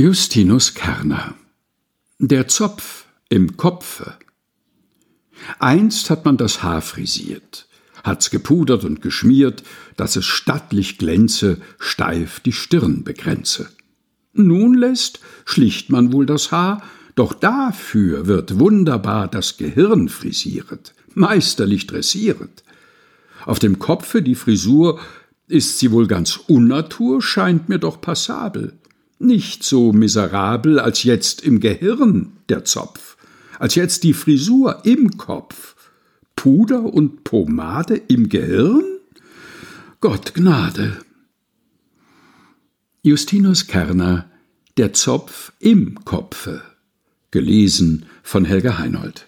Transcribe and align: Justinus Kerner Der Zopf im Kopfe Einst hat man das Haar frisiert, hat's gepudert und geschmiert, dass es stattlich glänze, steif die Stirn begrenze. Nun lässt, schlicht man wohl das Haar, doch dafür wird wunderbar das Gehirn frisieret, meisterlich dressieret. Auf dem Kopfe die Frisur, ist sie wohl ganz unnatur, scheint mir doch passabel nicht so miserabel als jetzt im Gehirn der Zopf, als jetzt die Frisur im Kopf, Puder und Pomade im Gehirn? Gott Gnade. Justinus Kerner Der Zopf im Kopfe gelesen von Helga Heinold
Justinus 0.00 0.74
Kerner 0.74 1.34
Der 2.20 2.46
Zopf 2.46 3.06
im 3.30 3.56
Kopfe 3.56 4.14
Einst 5.58 6.08
hat 6.08 6.24
man 6.24 6.36
das 6.36 6.62
Haar 6.62 6.82
frisiert, 6.82 7.66
hat's 8.04 8.30
gepudert 8.30 8.84
und 8.84 9.02
geschmiert, 9.02 9.64
dass 9.96 10.14
es 10.14 10.24
stattlich 10.24 10.98
glänze, 10.98 11.60
steif 11.80 12.38
die 12.38 12.52
Stirn 12.52 13.02
begrenze. 13.02 13.70
Nun 14.32 14.74
lässt, 14.74 15.18
schlicht 15.44 15.90
man 15.90 16.12
wohl 16.12 16.26
das 16.26 16.52
Haar, 16.52 16.80
doch 17.16 17.34
dafür 17.34 18.28
wird 18.28 18.60
wunderbar 18.60 19.26
das 19.26 19.56
Gehirn 19.56 20.08
frisieret, 20.08 20.94
meisterlich 21.14 21.88
dressieret. 21.88 22.62
Auf 23.46 23.58
dem 23.58 23.80
Kopfe 23.80 24.22
die 24.22 24.36
Frisur, 24.36 25.00
ist 25.48 25.80
sie 25.80 25.90
wohl 25.90 26.06
ganz 26.06 26.36
unnatur, 26.36 27.20
scheint 27.20 27.68
mir 27.68 27.80
doch 27.80 28.00
passabel 28.00 28.78
nicht 29.18 29.64
so 29.64 29.92
miserabel 29.92 30.78
als 30.78 31.02
jetzt 31.02 31.42
im 31.42 31.60
Gehirn 31.60 32.32
der 32.48 32.64
Zopf, 32.64 33.16
als 33.58 33.74
jetzt 33.74 34.04
die 34.04 34.14
Frisur 34.14 34.84
im 34.84 35.16
Kopf, 35.16 35.74
Puder 36.36 36.84
und 36.84 37.24
Pomade 37.24 37.96
im 37.96 38.28
Gehirn? 38.28 38.84
Gott 40.00 40.34
Gnade. 40.34 40.98
Justinus 43.02 43.66
Kerner 43.66 44.30
Der 44.76 44.92
Zopf 44.92 45.52
im 45.58 46.04
Kopfe 46.04 46.62
gelesen 47.30 48.06
von 48.22 48.44
Helga 48.44 48.78
Heinold 48.78 49.26